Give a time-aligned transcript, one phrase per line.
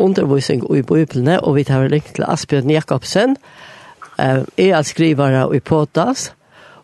[0.00, 3.36] undervisning i Bibelen, og vi tar link til Asbjørn Jakobsen,
[4.18, 6.32] eh, er at skrivere i Potas,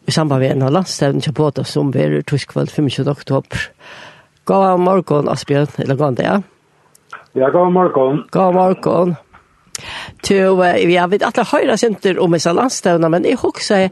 [0.07, 3.09] i samband med en av landstevnen til Potas, som er toskvall 25.
[3.11, 3.71] oktober.
[4.45, 6.43] God morgen, Asbjørn, eller god dag.
[7.35, 8.25] Ja, god morgen.
[8.31, 9.17] God morgen.
[10.23, 13.89] Til, eh, jeg vet at jeg høyre senter om disse landstevnene, men jeg husker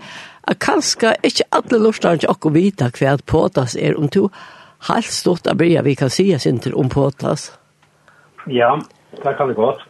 [0.49, 4.31] at kanskje ikke alle lortene ikke akkurat vite hva Potas er, om to
[4.89, 7.53] helt stort av bryr vi kan si senter om Potas.
[8.47, 8.79] Ja,
[9.25, 9.85] det kan det godt.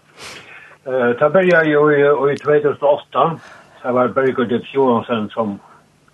[0.87, 3.39] Uh, det begynte jo i, i 2008.
[3.83, 5.59] Det var Bergur Dips Johansen som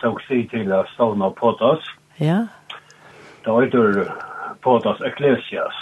[0.01, 1.85] tok tog til å att ståna Potas.
[2.17, 2.47] Ja.
[3.45, 4.13] Det var inte
[4.61, 5.75] Potas Ecclesias.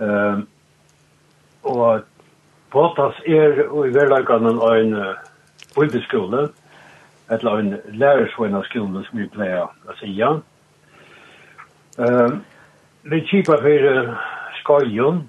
[0.00, 0.42] Uh,
[1.62, 2.02] og
[2.70, 5.14] Potas er i verlagene en uh,
[5.76, 6.48] bibelskole,
[7.30, 10.10] eller en lærersvennaskole som vi pleier å si.
[10.16, 10.38] Ja.
[11.98, 12.40] Uh,
[13.02, 14.14] vi kjipa for uh,
[14.62, 15.28] skolen,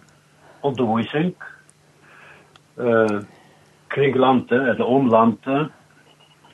[0.64, 1.34] undervisning
[2.80, 3.20] eh,
[3.94, 5.72] kring landet, eller om landet,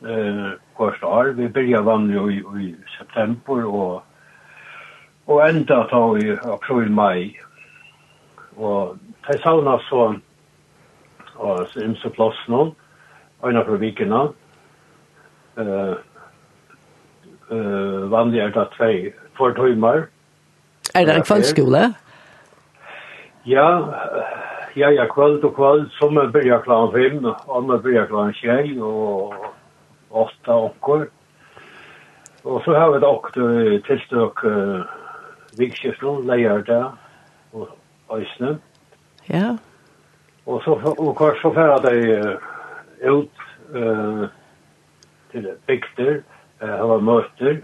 [0.02, 1.32] eh, hvert år.
[1.38, 4.02] Vi begynner vanlig i, i september, og,
[5.28, 7.36] og enda ta i april-mai.
[8.58, 10.04] Og de savna så,
[11.36, 12.74] og så imse plass nå,
[13.46, 14.28] øyne for vikene.
[15.60, 15.96] Eh,
[17.52, 18.94] eh, vanlig er det tvei,
[19.38, 20.08] for tøymer.
[20.96, 21.88] Er det en kvanskole?
[21.92, 22.09] Ja.
[23.50, 23.94] Ja,
[24.74, 25.90] ja, ja, kvöld og kvöld.
[26.00, 29.34] som er byrja klockan fem, og andra byrja klockan tjei, og
[30.12, 31.08] åtta åker.
[32.44, 33.32] Og så har vi dock
[33.88, 34.86] tilstøk uh,
[35.58, 36.92] vikskiften, lejärda
[37.54, 37.68] og
[38.14, 38.60] øysene.
[39.30, 39.58] Ja.
[40.46, 44.28] Og så, og kvar så færa de uh, ut uh,
[45.32, 46.22] til bygder,
[46.62, 47.64] uh, hava møter,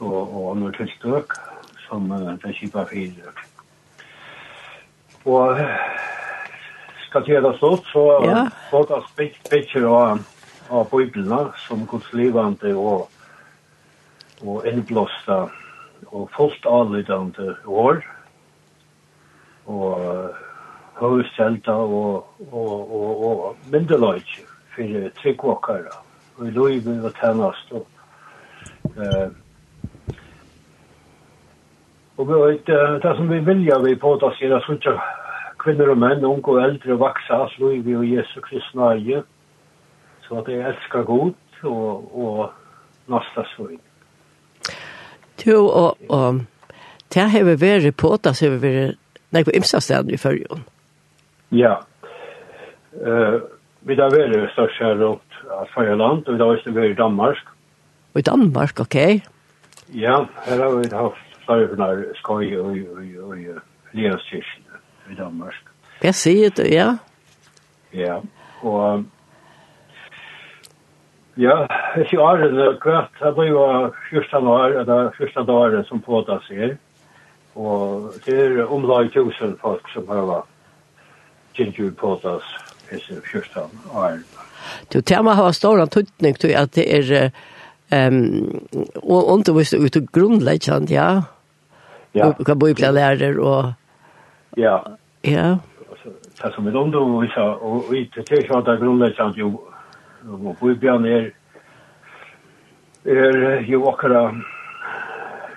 [0.00, 1.36] og, og andre tilstøk,
[1.88, 3.53] som uh, det kipar fyrt
[5.24, 5.58] og
[7.08, 8.46] skal til det stort, så ja.
[8.70, 10.24] folk har spikt bikker av,
[10.70, 13.06] av bøyblene som Guds godslivende og,
[14.42, 15.44] og innblåsta
[16.10, 18.02] og fullt avlydende år.
[19.66, 20.34] Og
[20.98, 24.34] høyselta og, og, og, og myndeløyt
[24.74, 25.94] for tryggvåkere.
[26.36, 27.86] Og i løyve og tennast og
[28.98, 29.30] eh,
[32.16, 32.66] Og vi vet,
[33.02, 34.98] det som vi vilja vi på att se det så
[35.58, 39.22] kvinner og menn, unge og eldre, och vaxa, så är vi og Jesu Kristi nøye,
[40.28, 42.50] Så att jag älskar god og och
[43.06, 43.80] nästa svårighet.
[45.46, 46.40] Jo, og, og
[47.14, 48.96] det har vi vært på, det har vi vært
[49.30, 50.64] nei, på Imsasteden i førjen.
[51.52, 51.74] Ja.
[52.94, 53.42] Uh,
[53.84, 57.42] vi har vært størst her rundt av Asfajerland, og vi har vært i Danmark.
[58.14, 58.96] Og i Danmark, ok.
[59.92, 62.76] Ja, her har vi haft farvernar skoj och
[63.92, 64.64] Leoskirchen
[65.10, 65.54] i Danmark.
[66.02, 66.96] Jeg sier det, ja.
[67.92, 68.20] Ja,
[68.62, 69.04] og
[71.36, 71.66] Ja,
[71.96, 73.62] jeg sier Arjen kvart, det blir jo
[74.10, 76.76] første år, eller første år som påta seg.
[77.58, 80.52] Og det er omlag tusen folk som har vært
[81.58, 84.22] kjentjur påta seg disse første år.
[84.92, 87.30] Du, tema har stor antutning til at det er
[87.90, 88.62] um,
[89.02, 91.08] undervist ut og grunnleggende, ja.
[92.16, 92.34] Ja.
[92.38, 93.64] Och kan bo i lärare och
[94.56, 94.86] Ja.
[95.22, 95.58] Ja.
[96.34, 100.74] Så som med ungdom och så och inte till så där grundläggande ju och bo
[100.74, 101.32] blir ner
[103.04, 104.42] är ju åkara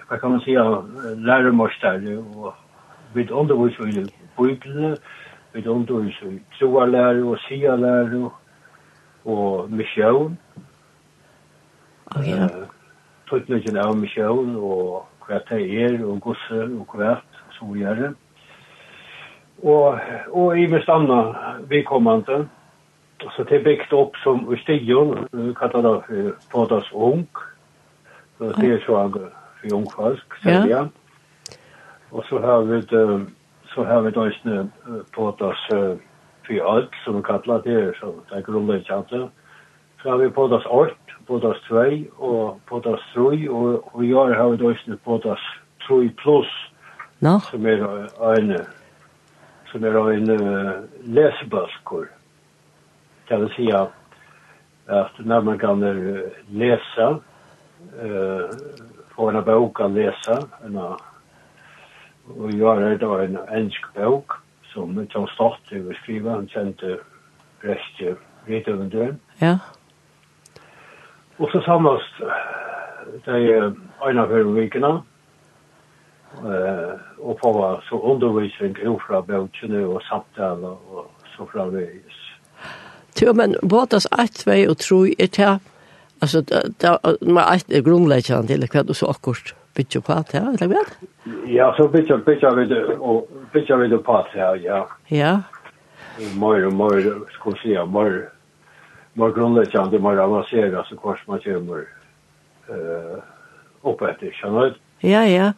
[0.09, 0.83] vad kan man säga
[1.15, 2.53] lärarmorstare och
[3.13, 4.07] vid undervisning i
[4.37, 4.97] Bibeln
[5.51, 8.29] vid undervisning i troarlära och sialära
[9.23, 10.37] och mission.
[12.15, 12.49] Ja.
[13.29, 17.17] Tutnögen av mission och hva det er, og gosse, og hva
[17.61, 18.13] og vi gjør
[19.63, 19.99] Og,
[20.31, 21.33] og i mest anna
[21.69, 22.47] vidkommende,
[23.33, 25.15] så det er bygd opp som i stigen,
[25.57, 27.25] kallet det for Fadas Ung,
[28.37, 30.83] så det er så han for Jungfalsk, sier ja.
[32.11, 33.25] Og så har vi det,
[33.73, 34.67] så har vi det også
[35.15, 35.65] Fadas
[36.45, 39.29] for alt, som vi kallet det, så det er grunnleggjende,
[40.07, 40.95] så har vi Podas 8,
[41.27, 41.75] Podas 2
[42.17, 45.41] og Podas 3, og, og i år har vi døysene Podas
[45.83, 46.51] 3 plus,
[47.19, 47.33] no.
[47.49, 47.83] som er
[48.37, 48.53] en,
[49.67, 50.71] som er en uh,
[51.03, 52.05] lesebøsker.
[53.27, 53.91] Kan vi si at,
[54.87, 56.23] at når man kan uh,
[56.55, 57.07] lese,
[57.99, 58.55] uh,
[59.11, 60.77] få en bok å lese, en,
[62.31, 64.39] og gjør det da en ensk bok,
[64.71, 66.95] som John Stott skriver, han kjente
[67.67, 68.15] rest til
[69.41, 69.57] Ja.
[71.37, 72.05] Og så samlas
[73.25, 74.93] de av for vikene,
[77.17, 81.05] og på var så undervisning fra bøkene og samtale og
[81.35, 82.23] så framvegis.
[83.21, 85.59] Jo, men båtas ett, två og tre er til,
[86.21, 90.49] altså, det er ett er grunnleggende til hva du så akkurat bytja på at her,
[90.53, 90.93] eller vet?
[91.49, 94.83] Ja, så bytja, bytja vi det, og bytja vi det på at her, ja.
[95.09, 95.33] Ja.
[96.37, 98.17] Møyre, møyre, skal vi si, mer,
[99.17, 101.85] mer grunnleggjande, mer avancerad så kors man kommer
[102.69, 103.17] eh,
[103.81, 104.79] opp etter, skjønner du?
[105.05, 105.51] Ja, ja.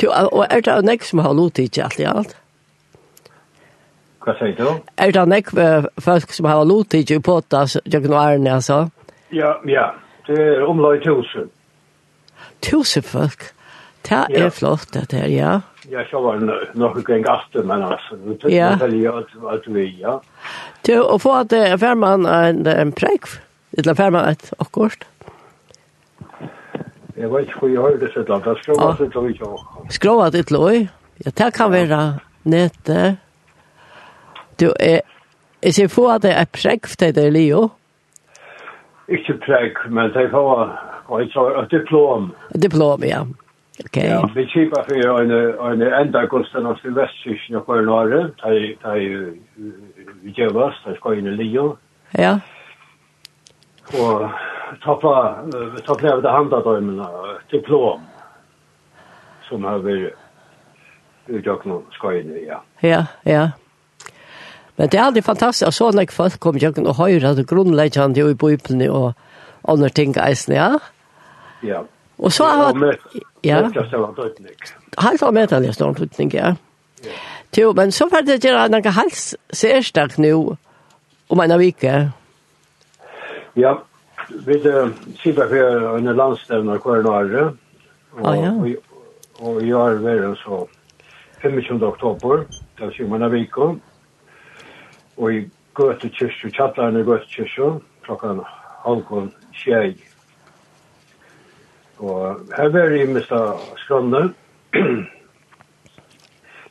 [0.00, 2.36] Du, og er det nek som har lot ikke alt i alt?
[4.20, 4.68] Hva sier du?
[5.00, 5.52] Er det nek
[6.00, 8.82] folk som har lot ikke på det, Jørgen og Arne, altså?
[9.32, 9.90] Ja, ja.
[10.26, 11.48] Det er omlag tusen.
[12.62, 13.50] Tusen folk?
[14.06, 14.48] Det er ja.
[14.52, 15.60] flott, det er, ja
[15.90, 20.22] jag kör nog en gast men alltså det är väl att vi ja.
[20.82, 23.24] Du och få att färman en en präk.
[23.70, 25.04] Det la färman ett och kost.
[27.14, 28.54] Jag vet inte hur jag hörde så där.
[28.54, 29.58] Det ska vara så tror jag.
[29.90, 30.88] Skrova det loj.
[31.16, 33.16] Jag tar kan vara nätte.
[34.56, 35.00] Du är
[35.62, 37.70] Jeg ser få at det är präck för dig, Leo.
[39.08, 40.70] Ikke präck, men det var
[41.62, 42.30] ett diplom.
[42.54, 43.26] Diplom, ja.
[43.84, 44.08] Okay.
[44.08, 48.32] Ja, vi kipar för en en enda kosten av Sylvestkirchen og för norr,
[48.82, 51.76] da vi gör oss, där ska in i Lio.
[52.10, 52.40] Ja.
[53.98, 54.28] Og
[54.70, 55.38] Och tappa
[55.86, 56.80] tappa över det handa då
[57.50, 58.00] diplom
[59.48, 60.10] som har vi
[61.26, 62.62] utjakt någon inn i, ja.
[62.80, 63.50] Ja, ja.
[64.76, 68.34] Men det är aldrig fantastiskt så när folk kommer jag och höra det grundläggande i
[68.34, 69.12] Bibeln og
[69.62, 70.78] andre ting eisen, ja.
[71.60, 71.84] Ja.
[72.20, 73.20] Og så har vi...
[73.44, 73.62] Ja.
[74.98, 76.54] Halt av metal, jeg står om ja.
[77.56, 80.56] Jo, men så var det gjerne noen hals særstak nå,
[81.32, 81.94] om en av vike.
[83.56, 83.72] Ja,
[84.28, 84.58] vi
[85.22, 87.46] sitter for en landstevne hver nare,
[88.20, 88.68] og,
[89.40, 90.60] og jeg har vært så
[91.42, 91.82] 25.
[91.82, 92.44] oktober,
[92.78, 93.72] det er Simon Aviko,
[95.16, 95.42] og i
[95.74, 97.72] Gøte Kyrkjø, Kjattlarne Gøte Kyrkjø,
[98.04, 98.44] klokken
[98.84, 99.96] halvkon tjej
[102.00, 104.30] Og her var jeg mest av skrønne.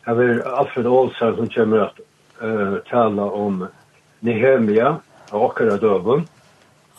[0.05, 1.99] her var Alfred Olsen som kommer at
[2.41, 3.67] uh, tala om
[4.25, 4.95] Nehemia
[5.29, 6.25] og okkara døven.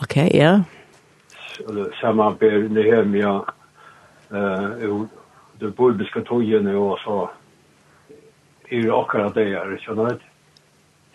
[0.03, 0.61] Ok, ja.
[1.99, 3.33] Samme ber Nehemia
[4.31, 5.01] uh,
[5.61, 7.17] det bulbiska togene og så
[8.71, 10.27] i akkurat det er, skjønner du?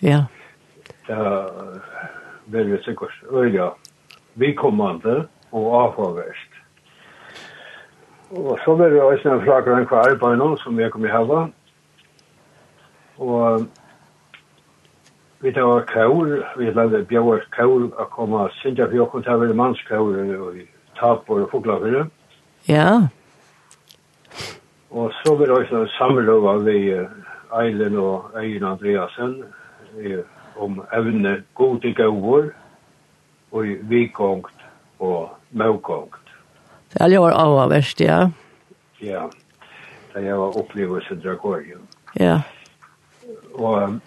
[0.03, 0.25] Ja.
[1.07, 1.79] Det er
[2.51, 3.71] veldig sikkert øyne.
[4.35, 4.99] Vi kommer
[5.55, 6.54] og avhåverst.
[8.31, 11.11] Og så var det også en flakker en kvar på noen som jeg kom i
[11.13, 11.47] hava.
[13.17, 13.67] Og
[15.39, 19.43] vi tar kaur, vi lagde bjauar kaur a koma og synda for jokken til å
[19.43, 20.57] være mannskaur og
[20.97, 22.09] tapor og foglafyrir.
[22.67, 23.07] Ja.
[24.89, 26.79] Og så var det også en samlova vi
[27.61, 29.43] Eilen og Eilen Andreasen
[30.57, 32.49] om evne gode gaur
[33.51, 34.65] og vikongt
[34.99, 36.24] og maukongt.
[36.95, 38.29] Det Ja, det var avverst, ja.
[38.99, 39.29] Ja,
[40.13, 41.81] da jeg var opplevelse Dragorium.
[42.19, 42.39] Ja.
[43.53, 43.99] Og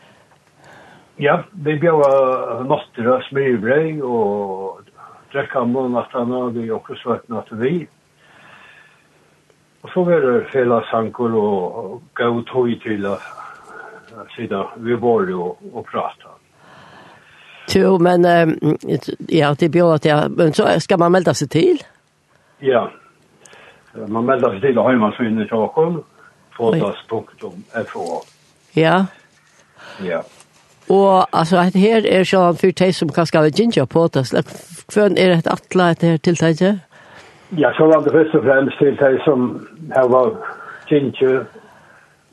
[1.20, 4.88] ja, vi bjør notter av smyrbrei og
[5.34, 7.82] drekka månattene og vi også svøtt natt vi.
[9.82, 13.18] Og så var det fela sankor og gav tog til å
[14.32, 16.32] sida vi var og, og prata.
[17.76, 18.24] Jo, men
[19.28, 21.84] ja, det bjør at jeg, men så skal man melde seg til?
[21.84, 21.97] Ja.
[22.62, 22.86] Ja.
[24.08, 26.02] Man melder seg til hemmasynen i Stockholm,
[26.56, 28.04] fotas.fo.
[28.76, 29.04] Ja.
[30.04, 30.20] Ja.
[30.88, 34.24] Og altså, at her er sånn for de som kan skal ginger på det,
[34.88, 36.84] hvordan er et atla et her tiltaket?
[37.56, 40.34] Ja, så var det først og fremst til de som her var
[40.88, 41.44] gynja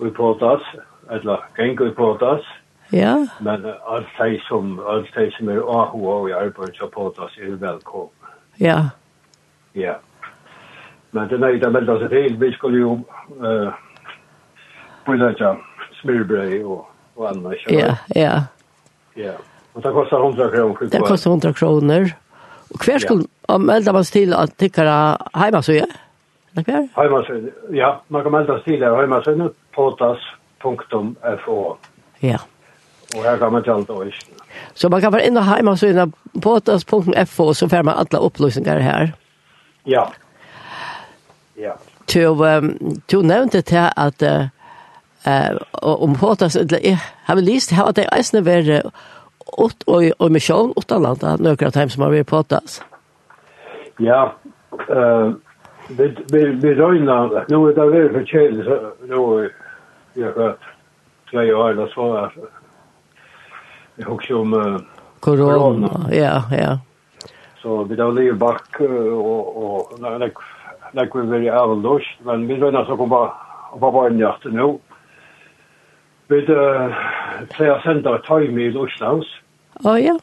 [0.04, 0.64] i potas,
[1.12, 2.44] eller geng i potas.
[2.92, 3.16] Ja.
[3.40, 7.56] Men alt de som, alt de som er AHO og i arbeid på potas er
[7.56, 8.12] velkommen.
[8.60, 8.80] Ja.
[9.76, 9.94] Ja.
[11.16, 13.00] Men det nøyde melda seg til, Vi skulle jo
[13.40, 13.72] ju eh,
[15.06, 15.56] pålägga
[16.66, 17.74] og, og annet, ikke?
[17.74, 18.40] Ja, ja.
[19.16, 19.32] Ja.
[19.74, 20.90] og det kostar 100 kroner.
[20.90, 22.16] Det kostar 100 kroner.
[22.74, 23.58] Og hver skulle ja.
[23.58, 25.86] melda man sig till att tycka hemma så ja.
[26.52, 26.88] Eller kvar?
[27.74, 28.02] ja.
[28.08, 31.76] Man kan melda sig til her så potas.fo.
[32.20, 32.38] Ja.
[33.16, 34.06] Og her kan man til tjanta och
[34.74, 38.80] Så man kan vara inne hemma så inne på potas.fo så får man alla upplysningar
[38.80, 39.14] här.
[39.84, 40.12] Ja.
[41.58, 41.76] Ja.
[43.12, 44.48] Du nevnte til at uh,
[45.28, 48.82] uh, om Håtas, jeg har vel lyst til at det eisene være
[49.58, 52.82] åt og og misjon, åt annet, av dem som har vært Håtas.
[54.00, 54.32] Ja,
[55.88, 59.50] vi vi vi røyna, nu er det veldig så nu er
[60.24, 60.56] har
[61.32, 62.32] tre år, eller så er
[63.98, 64.80] jeg husker om uh,
[65.20, 65.90] korona.
[66.12, 66.78] Ja, ja.
[67.62, 70.44] Så vi da lever bak, og, og, og,
[70.96, 73.32] när vi veri avlås, men vi røyna så kom på
[73.80, 74.78] barn barnjakt nu.
[76.28, 79.28] Vi pleier å sende tøyme i Lorslands.
[79.84, 80.16] Å ja.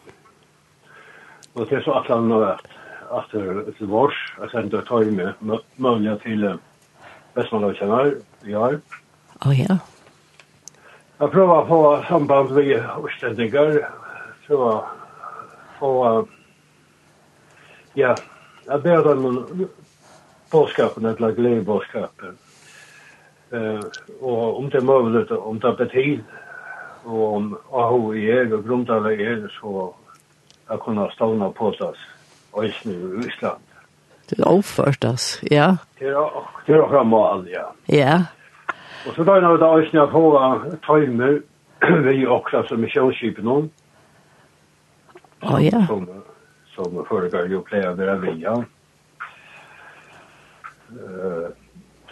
[1.53, 2.71] Och det är så att han har vært
[3.13, 5.35] etter til vårs, jeg sendte tøyme
[5.77, 6.49] mulig til
[7.37, 8.15] Vestmannløkjennar
[8.49, 8.81] i år.
[9.45, 9.77] Å ja.
[11.21, 12.73] Jag prøver på samband med
[13.05, 13.77] Østlendinger,
[14.49, 14.73] så å
[15.79, 15.93] få,
[17.95, 18.17] ja,
[18.67, 19.69] jag ber dem
[20.53, 22.37] bådskapen, eller glädjebådskapen.
[23.51, 23.81] Eh,
[24.21, 26.25] och om det är möjligt, om det är tid,
[27.05, 29.95] och om AHO är och grundare är så
[30.67, 31.97] att kunna stanna på oss
[32.51, 33.63] och i Ryssland.
[34.29, 35.47] Det är ofört, alltså.
[35.47, 35.77] Ja.
[35.99, 36.31] Det är,
[36.67, 37.73] det är framål, ja.
[37.87, 38.25] Ja.
[39.09, 41.43] Och så då när det är snart på timer
[42.03, 43.71] vi också som är showship någon.
[45.41, 45.87] Ja, ja.
[45.87, 46.23] Som
[46.75, 48.65] som förr går ju play över via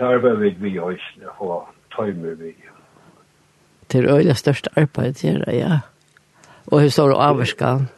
[0.01, 2.55] tarver vi vi òsne og tøymer vi.
[3.93, 5.81] Det er øyla størst arbeid til ja.
[6.67, 7.89] Og hur står du avvarskan?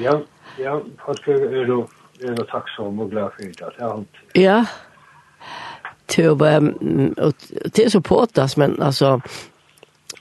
[0.00, 0.18] Ja,
[0.58, 1.88] ja, folk er jo
[2.22, 3.92] er jo takksom og glad for det, ja.
[4.34, 4.64] Ja,
[6.08, 6.38] til
[7.76, 9.20] det er så påtas, men altså,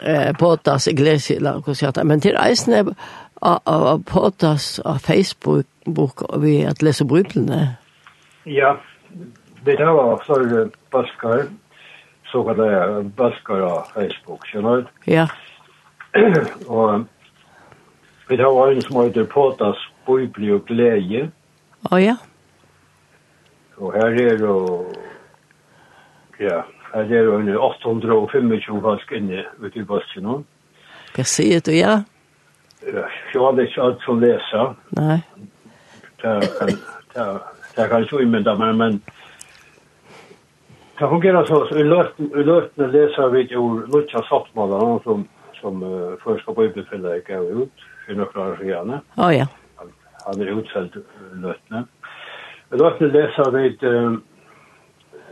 [0.01, 2.95] eh, påtas iglesia, la oss si men eisne eisene
[4.05, 5.65] påtas av Facebook
[6.41, 7.77] vi at lese bryblene.
[8.45, 8.75] Ja
[9.63, 11.43] det kan vara för baskar
[12.25, 15.13] så kan det baskar av Facebook, känner du?
[15.13, 15.27] Ja.
[16.67, 17.01] och
[18.27, 21.31] vi har en som heter Potas Bibli och Glädje.
[21.89, 22.15] Ja, ja.
[23.75, 24.85] Och här är då,
[26.37, 30.43] ja, här är då en 825 falsk inne ute i basken.
[31.15, 32.03] Jag ser det, ja.
[33.33, 34.75] Jag har inte allt som läsa.
[34.89, 35.21] Nej.
[36.21, 38.77] Det kan jag inte invända men...
[38.77, 39.01] men
[40.99, 45.27] Det fungerar så i löften i löften läser vi ju Lucia Sottmala som
[45.61, 47.73] som uh, första bibelfälla gav ut
[48.05, 48.99] för några år sedan.
[49.15, 49.47] Ja ja.
[50.25, 51.87] Han är utsåld löften.
[52.73, 53.77] I löften läser vi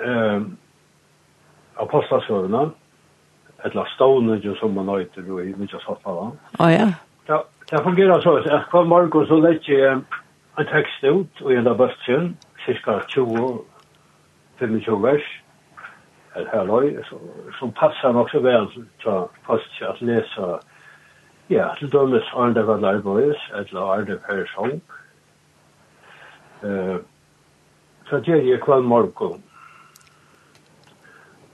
[0.05, 0.41] eh
[1.75, 2.69] apostlasövna
[3.63, 6.31] eller stone som man heter i Lucia Sottmala.
[6.59, 6.93] Ja ja.
[7.25, 10.01] Det, det fungerar så att kvar morgon så lägger jag
[10.55, 13.59] en text ut och en av bösschen cirka 20
[14.59, 15.41] 25 vers
[16.35, 17.03] eller her løy,
[17.59, 18.67] som passar så vel
[19.03, 20.59] til fast att lese,
[21.49, 23.19] ja til dømes Arne Van var
[23.53, 24.81] eller Arne det här sång
[28.09, 29.41] så det är ju kvar morgon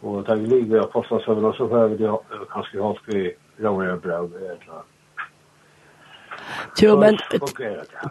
[0.02, 2.18] och där vi ligger på fasta så får behöver det
[2.52, 4.84] kanske ha skri råare bröd eller
[6.82, 7.18] Jo, men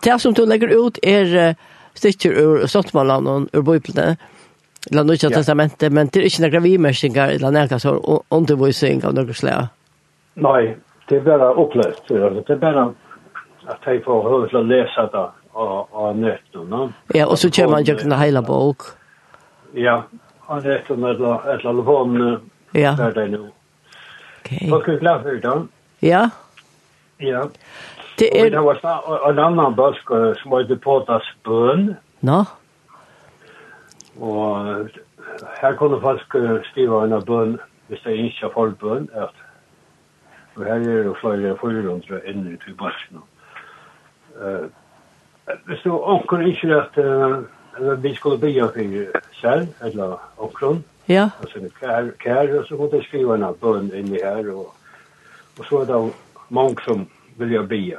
[0.02, 1.54] det som du lägger ut är
[1.94, 4.16] stycken ur Stottmanland och ur Bibeln
[4.90, 5.30] eller noe ja.
[5.32, 7.96] testamentet, men det er ikke noen vimersinger eller noen så
[8.34, 9.72] undervisning av noen slag.
[10.44, 10.76] Nei,
[11.08, 12.02] det er bare opplevd.
[12.08, 12.86] Det er bare
[13.66, 15.24] at jeg får høre til å lese det
[15.56, 16.68] av nøtten.
[16.70, 16.88] No?
[17.14, 18.90] Ja, og så kommer man jo ikke noen hele bok.
[19.74, 20.02] Ja,
[20.46, 22.94] av nøtten eller et eller annet ja.
[22.98, 23.46] der det er nå.
[24.42, 24.68] Okay.
[24.70, 25.56] Takk er glad for det.
[26.06, 26.28] Ja.
[27.18, 27.42] Ja.
[28.20, 28.44] Det er...
[28.44, 31.90] Og det var en annan bøsk som heter Potas Bøn.
[32.20, 32.38] Nå?
[32.38, 32.44] No?
[34.20, 34.88] Og
[35.60, 36.20] her kunne folk
[36.64, 37.58] skrive en bøn,
[37.88, 39.34] hvis det ikke har bøn, at
[40.56, 43.20] og her er det flere 400 inne i barsene.
[44.40, 44.68] Uh,
[45.66, 51.28] hvis du anker ikke at uh, vi skulle bygge for selv, eller ankeren, ja.
[51.40, 54.74] altså kær, kær, så kunne de skrive en bøn inni her, og,
[55.58, 56.12] og så er det
[56.48, 57.08] mange som
[57.38, 57.96] vilja bygge.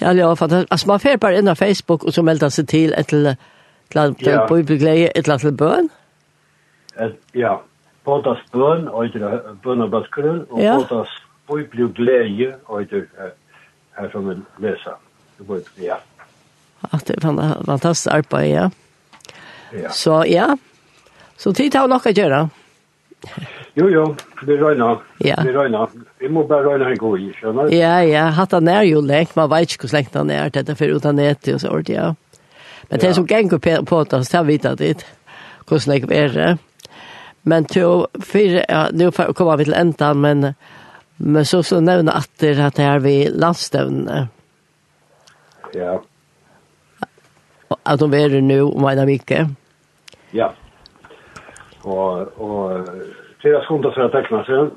[0.00, 0.72] Ja, ja, fantastisk.
[0.72, 3.52] Altså, man får bare inn av Facebook, og så melder seg til et eller annet
[3.92, 5.90] Til å bo i begleie et eller annet bøn?
[7.36, 7.58] Ja,
[8.06, 10.76] bådas bøn, og etter bøn og basgrunn, og ja.
[10.80, 11.12] bådas
[11.46, 13.06] bo i begleie, og etter
[13.96, 14.98] her som vi leser.
[15.82, 16.00] Ja.
[16.92, 17.26] At det er
[17.66, 18.68] fantastisk arbeid, ja.
[19.74, 19.90] Ja.
[19.90, 20.54] Så ja,
[21.36, 22.46] så tid har nok å gjøre.
[23.76, 24.04] Jo, jo,
[24.46, 25.02] vi røyner.
[25.20, 25.36] Ja.
[25.44, 25.90] Vi røyner.
[26.22, 27.74] Vi må bare røyne en god i, skjønner du?
[27.76, 30.76] Ja, ja, hatt han er jo lengt, man vet ikke hvor lengt han er, dette
[30.78, 32.12] for uten etter og så ordentlig, ja.
[32.82, 35.06] Men det som gäng på på så har vi det.
[35.68, 36.58] Hur nek är det.
[37.42, 40.54] Men till för ja, nu kommer vi till ändan men
[41.16, 44.10] men så så nämna att det att vi landstövn.
[45.72, 46.02] Ja.
[47.82, 49.50] Att de är nu om en vecka.
[50.30, 50.54] Ja.
[51.82, 52.88] Och och
[53.40, 54.70] flera sekunder för att teckna sig.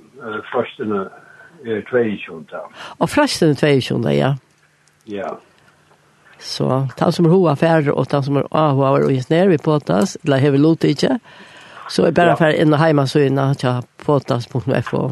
[0.54, 2.58] Först är 22.
[2.98, 4.36] Och först är 22, ja.
[5.04, 5.40] Ja.
[6.40, 9.58] Så han som er hoa færre og han som er hoa og just nere vi
[9.58, 11.20] påtas, eller hever lot ikke,
[11.90, 15.04] så er bare færre inn og heima så inn og tja påtas.fo.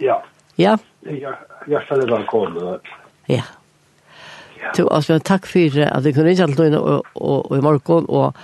[0.00, 0.20] Ja.
[0.58, 0.76] Ja.
[1.02, 1.34] Ja, jeg
[1.72, 2.80] hjertelig velkommen.
[3.28, 3.42] Ja.
[4.58, 4.72] Ja.
[4.74, 8.34] Så Asbjørn, takk for at du kunne ikke alt inn og, og, i morgen, og,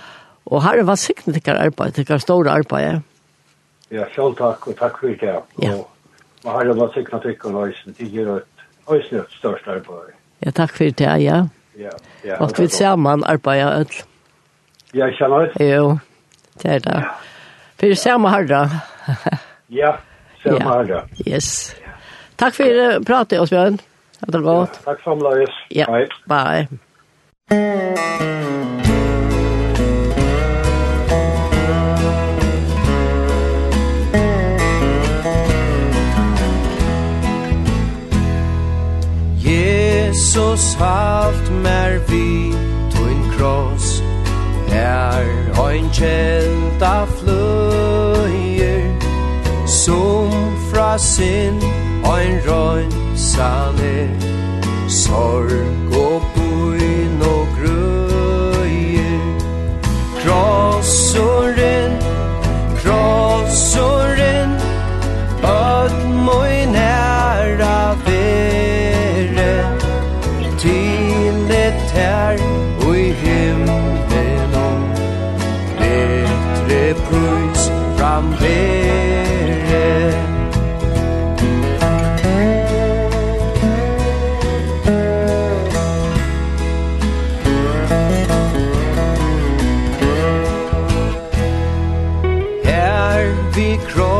[0.45, 3.03] og her var sikkert hver arbeid, til hver store arbeid.
[3.91, 5.35] Ja, selv takk, og takk for det.
[5.61, 5.75] Ja.
[6.45, 10.15] Og her var sikkert ikke noe, det gjør et, et størst arbeid.
[10.45, 11.17] Ja, takk for det, ja.
[11.19, 11.43] Ja.
[11.77, 11.89] Ja.
[12.21, 12.37] Ja.
[12.37, 13.85] Och vi samman arbetar öll.
[14.91, 15.65] Ja, jag känner det.
[15.65, 15.99] Jo.
[16.61, 17.09] Det är det.
[17.77, 18.69] För det samma harda.
[19.67, 19.97] Ja,
[20.43, 21.03] ser samma harda.
[21.25, 21.75] Yes.
[22.35, 23.77] Tack för att prata oss Björn.
[24.19, 24.79] Det var gott.
[24.83, 25.49] Tack samla oss.
[25.69, 25.85] Ja.
[26.25, 26.67] Bye.
[27.49, 28.84] Bye.
[40.35, 42.53] Jesus halt mer vi
[42.91, 44.01] Tuin kross.
[44.69, 45.23] Er
[45.63, 48.83] ein kjelda fløyer
[49.65, 50.31] Som
[50.71, 51.59] fra sin
[52.03, 54.09] Ein røyn saner
[54.87, 56.14] Sorg og
[93.77, 94.14] cross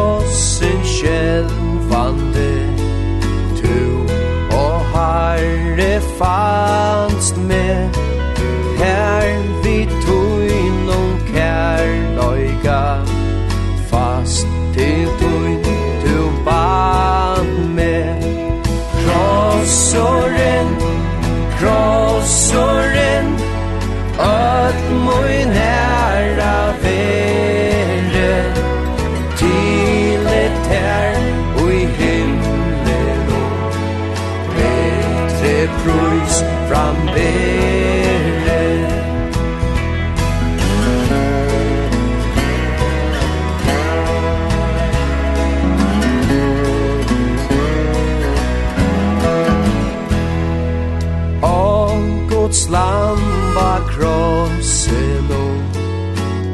[52.45, 53.17] Guds lam
[53.55, 55.57] var krossen og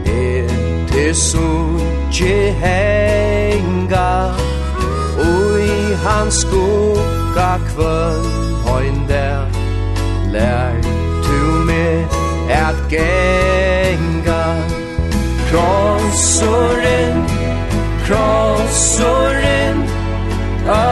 [0.05, 0.47] er
[0.87, 4.13] til suttje henga
[5.19, 8.25] og i hans skugga kvöld
[8.65, 9.40] høyn der
[10.31, 10.73] lær
[11.25, 12.05] tu meg
[12.51, 14.45] at genga
[15.51, 17.17] Krossoren,
[18.05, 19.77] krossoren,
[20.63, 20.90] krossoren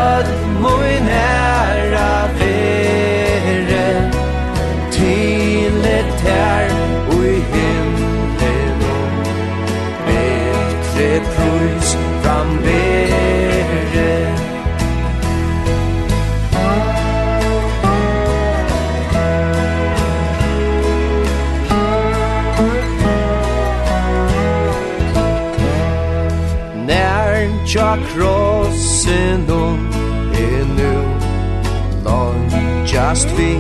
[33.10, 33.56] fast vi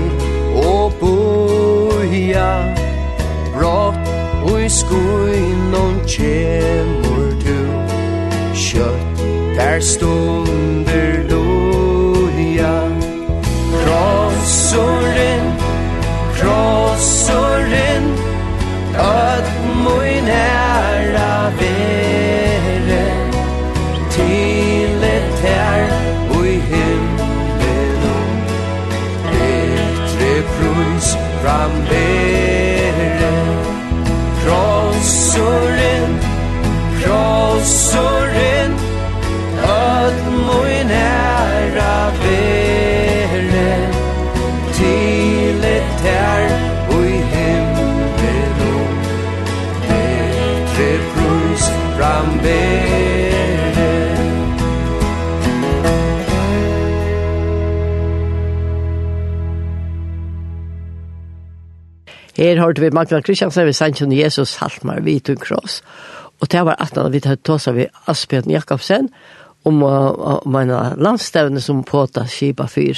[0.56, 2.50] og boja
[3.54, 4.10] Brått
[4.46, 7.58] og i skuinon kjemur du
[8.54, 9.26] Kjøtt
[9.58, 10.49] der stund
[62.50, 65.82] her hørte vi Magna Kristiansen ved Sanchen Jesus Haltmar vi tog kross.
[66.40, 69.10] Og det var at vi tatt tåsa av Asbjørn Jakobsen
[69.68, 72.96] om uh, landstevne som påta Kiba 4.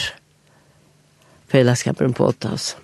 [1.52, 2.76] Fellesskapen påtas.